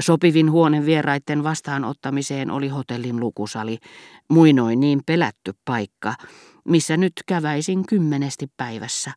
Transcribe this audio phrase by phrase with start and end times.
[0.00, 3.78] Sopivin huone vieraiden vastaanottamiseen oli hotellin lukusali,
[4.28, 6.14] muinoin niin pelätty paikka,
[6.64, 9.12] missä nyt käväisin kymmenesti päivässä,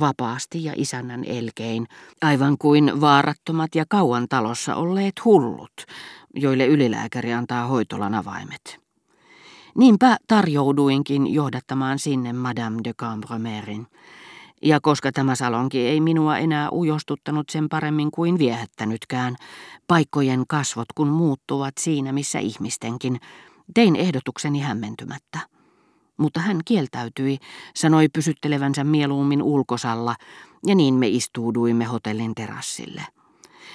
[0.00, 1.86] vapaasti ja isännän elkein,
[2.22, 5.72] aivan kuin vaarattomat ja kauan talossa olleet hullut,
[6.34, 8.80] joille ylilääkäri antaa hoitolan avaimet.
[9.76, 13.86] Niinpä tarjouduinkin johdattamaan sinne Madame de Cambromerin.
[14.62, 19.36] Ja koska tämä salonki ei minua enää ujostuttanut sen paremmin kuin viehättänytkään,
[19.86, 23.20] paikkojen kasvot kun muuttuvat siinä missä ihmistenkin,
[23.74, 25.38] tein ehdotukseni hämmentymättä.
[26.16, 27.38] Mutta hän kieltäytyi,
[27.74, 30.14] sanoi pysyttelevänsä mieluummin ulkosalla,
[30.66, 33.17] ja niin me istuuduimme hotellin terassille.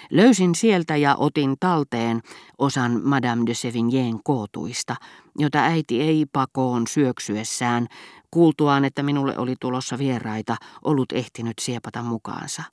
[0.10, 2.22] Löysin sieltä ja otin talteen
[2.58, 4.96] osan Madame de Sevigneen kootuista,
[5.38, 7.88] jota äiti ei pakoon syöksyessään,
[8.32, 12.64] kuultuaan, että minulle oli tulossa vieraita, ollut ehtinyt siepata mukaansa.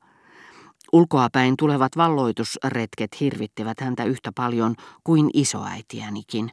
[0.93, 6.51] Ulkoapäin tulevat valloitusretket hirvittivät häntä yhtä paljon kuin isoäitiänikin,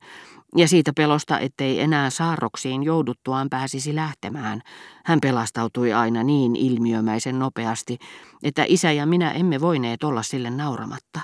[0.55, 4.61] ja siitä pelosta, ettei enää saarroksiin jouduttuaan pääsisi lähtemään,
[5.05, 7.97] hän pelastautui aina niin ilmiömäisen nopeasti,
[8.43, 11.21] että isä ja minä emme voineet olla sille nauramatta.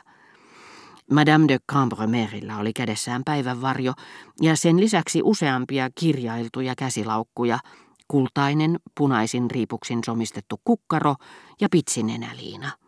[1.11, 3.93] Madame de Cambremerillä oli kädessään päivänvarjo
[4.41, 7.59] ja sen lisäksi useampia kirjailtuja käsilaukkuja,
[8.07, 11.15] kultainen, punaisin riipuksin somistettu kukkaro
[11.61, 12.82] ja pitsinenäliina.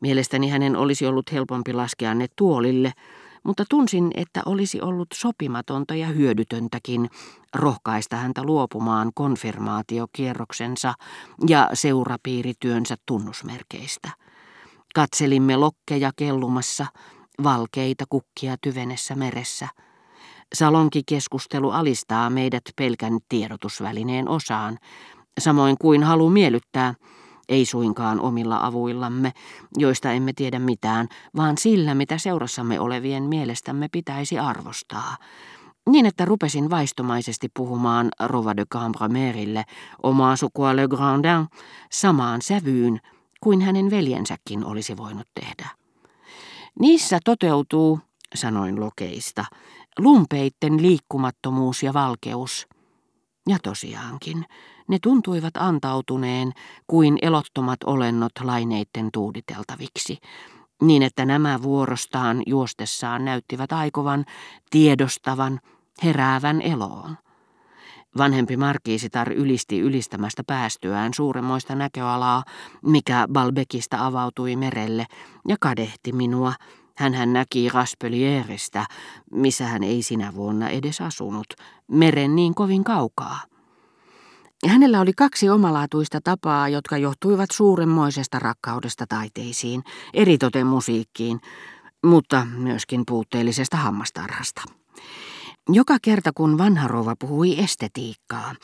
[0.00, 2.92] Mielestäni hänen olisi ollut helpompi laskea ne tuolille,
[3.44, 7.10] mutta tunsin, että olisi ollut sopimatonta ja hyödytöntäkin
[7.54, 10.94] rohkaista häntä luopumaan konfirmaatiokierroksensa
[11.48, 14.10] ja seurapiirityönsä tunnusmerkeistä.
[14.94, 16.86] Katselimme lokkeja kellumassa,
[17.42, 19.68] valkeita kukkia tyvenessä meressä.
[20.54, 24.78] Salonkikeskustelu alistaa meidät pelkän tiedotusvälineen osaan,
[25.40, 26.94] samoin kuin halu miellyttää–
[27.48, 29.32] ei suinkaan omilla avuillamme,
[29.76, 35.16] joista emme tiedä mitään, vaan sillä, mitä seurassamme olevien mielestämme pitäisi arvostaa.
[35.88, 39.64] Niin, että rupesin vaistomaisesti puhumaan Rova de Cambromerille
[40.02, 41.46] omaa sukua Le Grandin
[41.92, 43.00] samaan sävyyn
[43.40, 45.68] kuin hänen veljensäkin olisi voinut tehdä.
[46.80, 48.00] Niissä toteutuu,
[48.34, 49.44] sanoin lokeista,
[49.98, 52.66] lumpeitten liikkumattomuus ja valkeus.
[53.48, 54.44] Ja tosiaankin,
[54.88, 56.52] ne tuntuivat antautuneen
[56.86, 60.18] kuin elottomat olennot laineitten tuuditeltaviksi,
[60.82, 64.24] niin että nämä vuorostaan juostessaan näyttivät aikovan,
[64.70, 65.60] tiedostavan,
[66.04, 67.16] heräävän eloon.
[68.18, 72.44] Vanhempi markiisitar ylisti ylistämästä päästyään suuremmoista näköalaa,
[72.84, 75.06] mikä Balbekista avautui merelle,
[75.48, 76.52] ja kadehti minua.
[76.96, 78.86] hän näki Raspelieristä,
[79.32, 81.46] missä hän ei sinä vuonna edes asunut,
[81.88, 83.40] meren niin kovin kaukaa.
[84.66, 89.82] Hänellä oli kaksi omalaatuista tapaa, jotka johtuivat suuremmoisesta rakkaudesta taiteisiin,
[90.14, 91.40] eritoten musiikkiin,
[92.06, 94.62] mutta myöskin puutteellisesta hammastarhasta.
[95.68, 98.54] Joka kerta kun vanha rouva puhui estetiikkaa,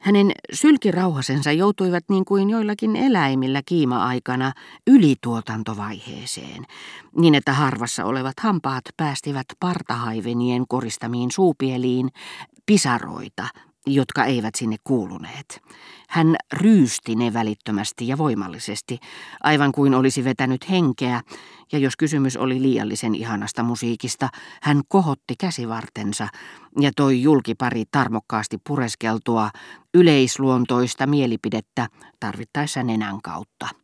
[0.00, 4.52] hänen sylkirauhasensa joutuivat niin kuin joillakin eläimillä kiima-aikana
[4.86, 6.64] ylituotantovaiheeseen,
[7.16, 12.10] niin että harvassa olevat hampaat päästivät partahaivenien koristamiin suupieliin
[12.66, 13.48] pisaroita,
[13.86, 15.62] jotka eivät sinne kuuluneet.
[16.08, 18.98] Hän ryysti ne välittömästi ja voimallisesti,
[19.42, 21.20] aivan kuin olisi vetänyt henkeä,
[21.72, 24.28] ja jos kysymys oli liiallisen ihanasta musiikista,
[24.62, 26.28] hän kohotti käsivartensa
[26.80, 29.50] ja toi julkipari tarmokkaasti pureskeltua
[29.94, 31.88] yleisluontoista mielipidettä
[32.20, 33.83] tarvittaessa nenän kautta.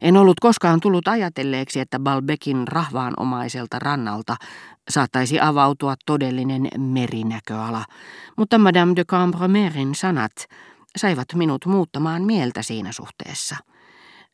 [0.00, 4.36] En ollut koskaan tullut ajatelleeksi, että Balbekin rahvaanomaiselta rannalta
[4.88, 7.84] saattaisi avautua todellinen merinäköala,
[8.36, 10.32] mutta Madame de Cambromerin sanat
[10.96, 13.56] saivat minut muuttamaan mieltä siinä suhteessa.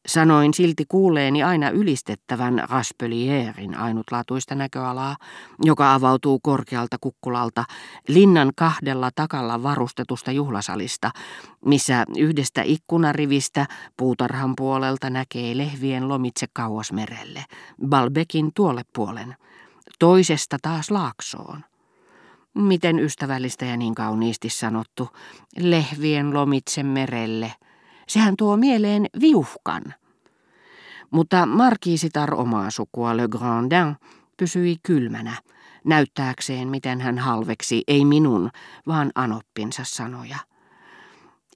[0.06, 5.16] Sanoin silti kuuleeni aina ylistettävän Raspelierin ainutlaatuista näköalaa,
[5.64, 7.64] joka avautuu korkealta kukkulalta
[8.08, 11.10] linnan kahdella takalla varustetusta juhlasalista,
[11.64, 13.66] missä yhdestä ikkunarivistä
[13.96, 17.44] puutarhan puolelta näkee lehvien lomitse kauas merelle,
[17.86, 19.36] Balbekin tuolle puolen,
[19.98, 21.64] toisesta taas laaksoon.
[22.54, 25.08] Miten ystävällistä ja niin kauniisti sanottu,
[25.58, 27.52] lehvien lomitse merelle–
[28.10, 29.82] Sehän tuo mieleen viuhkan.
[31.10, 33.96] Mutta markiisitar omaa sukua Le Grandin
[34.36, 35.36] pysyi kylmänä,
[35.84, 38.50] näyttääkseen miten hän halveksi ei minun,
[38.86, 40.36] vaan anoppinsa sanoja.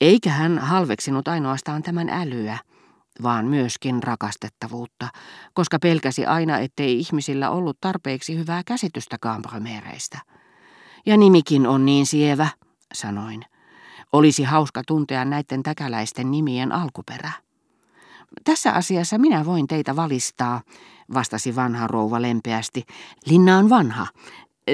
[0.00, 2.58] Eikä hän halveksinut ainoastaan tämän älyä,
[3.22, 5.08] vaan myöskin rakastettavuutta,
[5.54, 10.18] koska pelkäsi aina, ettei ihmisillä ollut tarpeeksi hyvää käsitystä kaampromeereistä.
[11.06, 12.48] Ja nimikin on niin sievä,
[12.94, 13.44] sanoin.
[14.14, 17.30] Olisi hauska tuntea näiden täkäläisten nimien alkuperä.
[18.44, 20.60] Tässä asiassa minä voin teitä valistaa,
[21.14, 22.84] vastasi vanha rouva lempeästi.
[23.26, 24.06] Linna on vanha.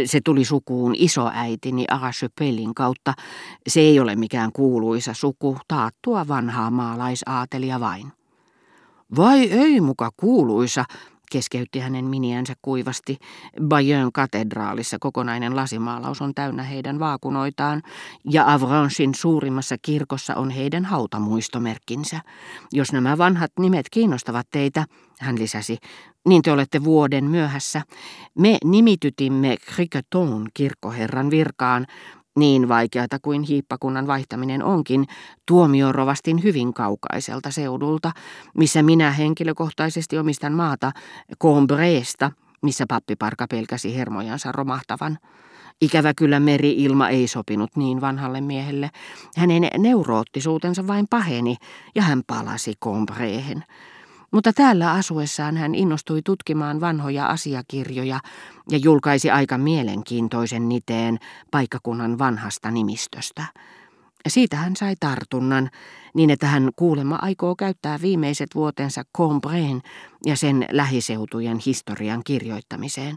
[0.04, 3.14] Se tuli sukuun isoäitini Arachepelin kautta.
[3.68, 8.12] Se ei ole mikään kuuluisa suku, taattua vanhaa maalaisaatelia vain.
[9.16, 10.84] Vai ei muka kuuluisa,
[11.30, 13.18] keskeytti hänen miniänsä kuivasti.
[13.62, 17.82] Bayön katedraalissa kokonainen lasimaalaus on täynnä heidän vaakunoitaan,
[18.24, 22.20] ja Avranchin suurimmassa kirkossa on heidän hautamuistomerkkinsä.
[22.72, 24.86] Jos nämä vanhat nimet kiinnostavat teitä,
[25.20, 25.78] hän lisäsi,
[26.28, 27.82] niin te olette vuoden myöhässä.
[28.38, 31.86] Me nimitytimme Criqueton kirkkoherran virkaan,
[32.38, 35.06] niin vaikeata kuin hiippakunnan vaihtaminen onkin,
[35.46, 38.12] tuomiorovastin hyvin kaukaiselta seudulta,
[38.58, 40.92] missä minä henkilökohtaisesti omistan maata,
[41.42, 42.32] Combreesta,
[42.62, 45.18] missä pappiparka pelkäsi hermojansa romahtavan.
[45.80, 48.90] Ikävä kyllä meri-ilma ei sopinut niin vanhalle miehelle.
[49.36, 51.56] Hänen neuroottisuutensa vain paheni
[51.94, 53.64] ja hän palasi Combreen.
[54.30, 58.20] Mutta täällä asuessaan hän innostui tutkimaan vanhoja asiakirjoja
[58.70, 61.18] ja julkaisi aika mielenkiintoisen niteen
[61.50, 63.44] paikkakunnan vanhasta nimistöstä.
[64.28, 65.70] Siitä hän sai tartunnan,
[66.14, 69.80] niin että hän kuulemma aikoo käyttää viimeiset vuotensa Combreen
[70.26, 73.16] ja sen lähiseutujen historian kirjoittamiseen.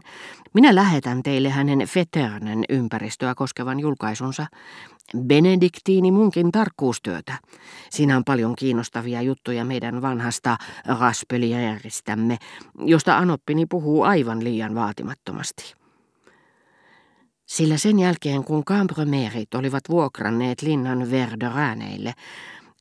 [0.54, 4.46] Minä lähetän teille hänen Feternen ympäristöä koskevan julkaisunsa.
[5.18, 7.38] Benediktiini munkin tarkkuustyötä.
[7.90, 10.56] Siinä on paljon kiinnostavia juttuja meidän vanhasta
[11.00, 12.38] Raspelieristämme,
[12.78, 15.83] josta Anoppini puhuu aivan liian vaatimattomasti.
[17.46, 22.12] Sillä sen jälkeen, kun Cambromerit olivat vuokranneet linnan Verderääneille,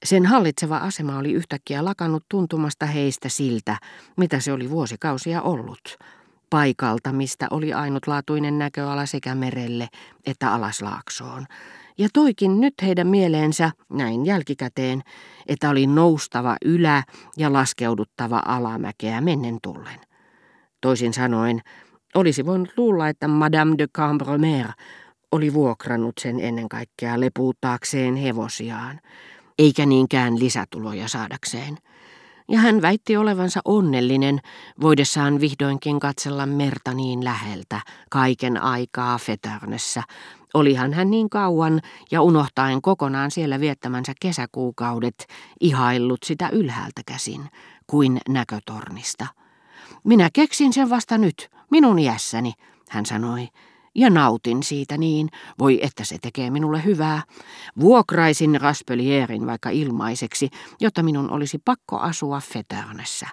[0.05, 3.77] sen hallitseva asema oli yhtäkkiä lakannut tuntumasta heistä siltä,
[4.17, 5.97] mitä se oli vuosikausia ollut.
[6.49, 9.87] Paikalta, mistä oli ainutlaatuinen näköala sekä merelle
[10.25, 11.45] että alaslaaksoon.
[11.97, 15.01] Ja toikin nyt heidän mieleensä, näin jälkikäteen,
[15.47, 17.03] että oli noustava ylä
[17.37, 19.99] ja laskeuduttava alamäkeä mennen tullen.
[20.81, 21.61] Toisin sanoen,
[22.15, 24.67] olisi voinut luulla, että Madame de Cambromer
[25.31, 28.99] oli vuokrannut sen ennen kaikkea lepuuttaakseen hevosiaan,
[29.59, 31.77] eikä niinkään lisätuloja saadakseen.
[32.47, 34.39] Ja hän väitti olevansa onnellinen,
[34.81, 40.03] voidessaan vihdoinkin katsella merta niin läheltä, kaiken aikaa Feternessä.
[40.53, 41.81] Olihan hän niin kauan
[42.11, 45.27] ja unohtaen kokonaan siellä viettämänsä kesäkuukaudet
[45.59, 47.49] ihaillut sitä ylhäältä käsin,
[47.87, 49.27] kuin näkötornista.
[50.03, 52.53] Minä keksin sen vasta nyt, minun iässäni,
[52.89, 53.47] hän sanoi,
[53.95, 55.29] ja nautin siitä niin,
[55.59, 57.23] voi että se tekee minulle hyvää.
[57.79, 60.49] Vuokraisin Raspelierin vaikka ilmaiseksi,
[60.79, 63.27] jotta minun olisi pakko asua Feternessä.